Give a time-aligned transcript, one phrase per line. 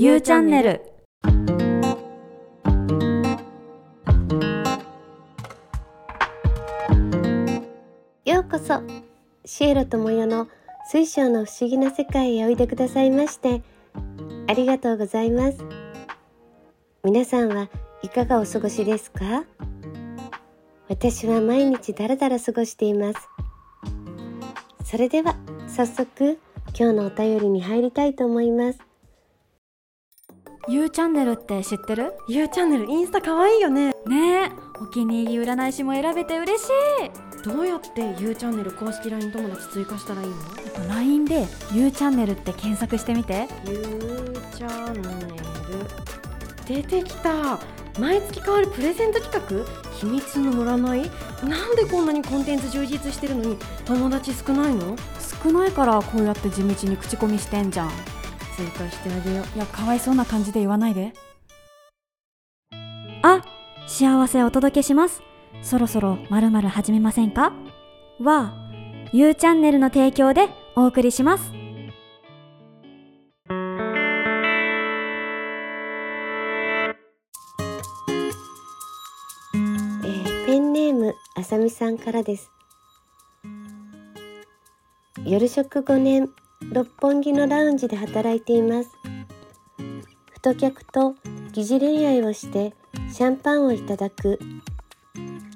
[0.00, 0.80] ゆうチャンネル。
[8.24, 8.80] ようこそ
[9.44, 10.46] シエロとモヨの
[10.88, 13.60] 水晶の不思議な世界へおいでくださいまして。
[14.46, 15.58] ありがとうございます。
[17.02, 17.68] 皆さんは
[18.04, 19.46] いかがお過ごしですか？
[20.88, 23.28] 私は毎日だらだら過ごしています。
[24.84, 25.34] それでは
[25.66, 26.38] 早速
[26.68, 28.78] 今日のお便りに入りたいと思います。
[30.70, 32.12] ゆうチャンネルって知ってる？
[32.26, 33.94] ゆうチャンネルインスタ可愛いよね。
[34.06, 37.42] ねえお気に入り占い師も選べて嬉しい。
[37.42, 40.34] どうやってゆうチャンネル公式 LINE 友達追加したらいいの？
[40.62, 43.48] えっと LINE でゆうチャンネルって検索してみて。
[43.66, 43.78] ゆう
[44.54, 45.14] チャンネル
[46.66, 47.58] 出てきた。
[47.98, 49.64] 毎月変わるプレゼント企画？
[49.94, 51.10] 秘密の占い？
[51.48, 53.56] なんでこんなにコンテンツ充実してるのに
[53.86, 54.96] 友達少ないの？
[55.42, 57.90] 少ないからこうやって地道に口コミしてんじゃん
[58.58, 59.56] 追加してあげよう。
[59.56, 61.12] いやかわいそうな感じで言わないで。
[63.22, 63.44] あ
[63.86, 65.22] 幸せお届けします。
[65.62, 67.52] そろそろまるまる始めませんか？
[68.20, 68.52] は
[69.12, 71.52] ゆうチャンネルの提供でお送りします。
[80.04, 82.50] えーペンネームあさみさんからです。
[85.24, 86.28] 夜食5年
[86.62, 88.90] 六本木のラウンジで働いています。
[90.34, 91.14] 太客と
[91.52, 92.74] 疑似恋愛をして
[93.12, 94.38] シャンパンをいただく。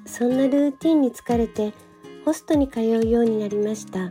[0.05, 1.73] そんなルーティンに疲れて
[2.25, 4.09] ホストに通うようになりました。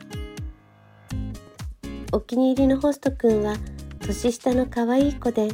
[2.13, 3.57] お気に入りのホストくんは
[4.01, 5.49] 年下の可愛い子で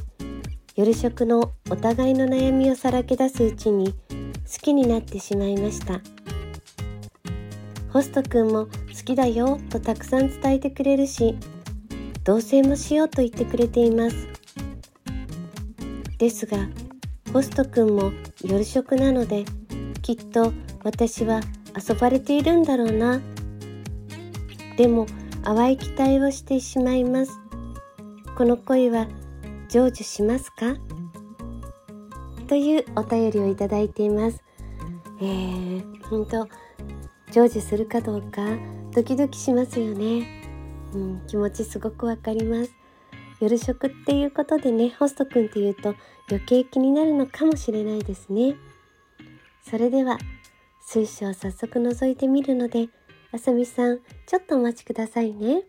[0.74, 3.98] 夜食のお互いの悩みをさらけ出すうちに好
[4.60, 6.00] きになってしまいました。
[7.90, 8.70] ホストくんも好
[9.04, 11.36] きだよとたくさん伝えてくれるし
[12.24, 14.28] 同棲もしようと言ってくれています。
[16.18, 16.68] ですが
[17.32, 18.12] ホストくんも
[18.44, 19.44] 夜食なので
[20.02, 20.52] きっと
[20.84, 21.40] 私は
[21.76, 23.20] 遊ばれているんだろうな。
[24.76, 25.06] でも
[25.42, 27.32] 淡い期待をしてしまいます。
[28.36, 29.08] この恋は
[29.68, 30.76] 成就しますか？
[32.46, 34.42] というお便りをいただいています。
[35.20, 36.48] えー、本当
[37.38, 38.42] 成就するかどうか
[38.92, 40.26] ドキドキしますよね。
[40.92, 42.72] うん、気持ちすごくわかります。
[43.40, 45.94] 夜食っていうことでね、ホストくんっていうと
[46.28, 48.56] 余計気になるのかもしれないですね。
[49.62, 50.18] それでは
[50.80, 52.88] 水晶を早速覗いてみるので、
[53.30, 55.62] あさみさん、ちょっとお待ちくださいね。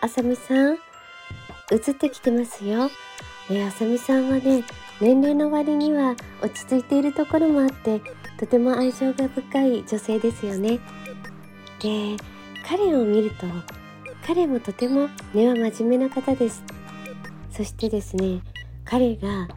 [0.00, 0.78] あさみさん、
[1.70, 2.90] 映ってきてますよ。
[3.50, 4.64] えあさみさんはね、
[5.00, 8.00] 年齢の割には落ち着いているところもあって、
[8.38, 10.78] とても愛情が深い女性ですよね。
[11.80, 12.16] で、
[12.66, 13.46] 彼を見ると、
[14.26, 16.62] 彼もとても根は真面目な方です。
[17.50, 18.40] そしてですね、
[18.84, 19.48] 彼が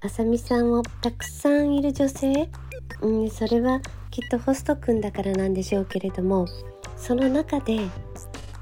[0.00, 2.48] あさみさんをたくさんいる女性、
[3.00, 6.46] うん、それはきっとホストくんだからなんでしょうけれども、
[6.96, 7.80] その中で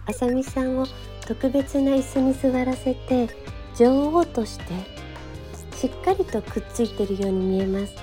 [0.07, 0.87] あさみさんを
[1.27, 3.29] 特別な椅子に座らせて
[3.77, 4.65] 女王として
[5.77, 7.95] しっかりとくっついているように見えます。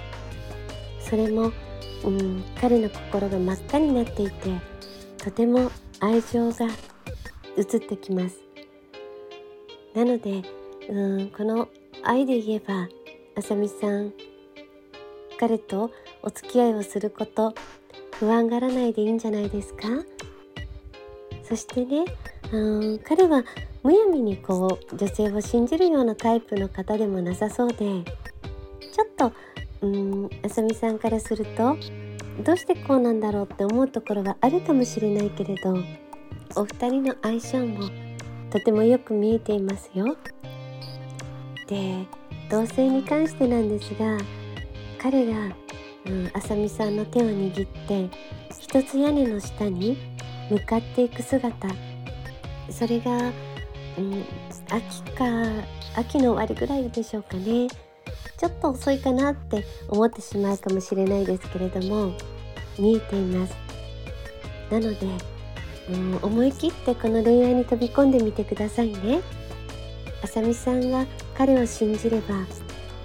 [0.99, 1.51] それも、
[2.03, 4.33] うん、彼の心が真っ赤になっていて
[5.17, 6.67] とても愛情が
[7.57, 8.37] 移ってきます。
[9.95, 10.43] なので、
[10.89, 11.69] うん、この
[12.03, 12.89] 愛で言えば
[13.35, 14.13] あさみさん
[15.39, 15.91] 彼と
[16.21, 17.53] お付き合いをすること
[18.19, 19.87] 不安がらないでいいんじゃないですか？
[21.53, 22.05] そしてね、
[22.51, 23.43] うん、彼は
[23.83, 29.31] むやみにこう女性を信じるようなタイプの方でもなさそうでちょっと、
[29.81, 31.77] うん、あさみさんからすると
[32.43, 35.75] どうしてこうなんだろうって思うところはあるかもしれないけれど
[36.55, 37.87] お二人の相性も
[38.49, 40.17] とてもよく見えていますよ。
[41.67, 42.07] で
[42.49, 44.17] 同性に関してなんですが
[44.97, 45.33] 彼が、
[46.07, 48.09] うん、あさみさんの手を握って
[48.59, 50.12] 一つ屋根の下に
[50.53, 51.67] 向かっていく姿。
[52.69, 53.11] それが、
[53.97, 54.23] うん、
[54.69, 55.25] 秋か
[55.95, 57.67] 秋の終わりぐらいでしょうかね。
[58.37, 62.13] ちょっと遅いかなって思ってしまうかもしれないですけれども
[62.77, 63.55] 見えています。
[64.69, 65.07] なので、
[65.89, 69.21] うん、思い切ってこの恋愛に飛び込んでみてくださいね。
[70.23, 72.35] あさみさんが彼を信じれば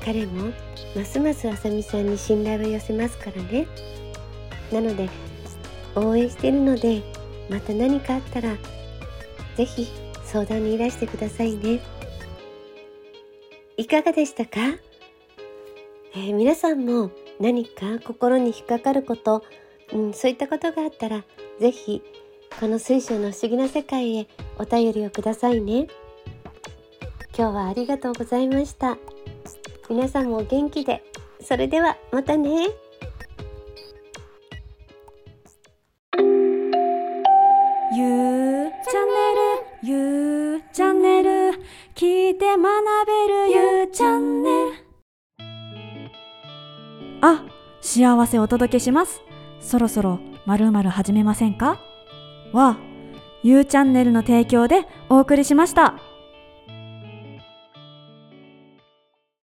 [0.04, 0.52] 彼も
[0.94, 3.66] ますますあさみさんに信頼を寄せますからね。
[4.70, 5.08] なので
[5.94, 7.02] 応援してるので
[7.48, 8.56] また何かあったら
[9.56, 9.88] ぜひ
[10.24, 11.80] 相談にいらしてくださいね。
[13.76, 14.58] いかがでしたか、
[16.14, 17.10] えー皆さんも
[17.40, 19.44] 何か心に引っかかること、
[19.92, 21.24] うん、そういったことがあったら
[21.60, 22.02] ぜひ
[22.58, 24.28] この水晶の不思議な世界へ
[24.58, 25.86] お便りをくださいね。
[27.36, 28.98] 今日はありがとうございました。
[29.88, 31.04] 皆さんもお元気で。
[31.40, 32.66] それではまたね。
[39.80, 41.30] ゆうチャンネル
[41.94, 42.66] 聞いて学
[43.06, 44.72] べるゆうチャンネル
[47.20, 47.44] あ
[47.80, 49.22] 幸せお届けします。
[49.60, 51.78] そろそろまるまる始めませんか？
[52.52, 52.76] は
[53.44, 55.94] ゆうチャンネルの提供でお送りしました。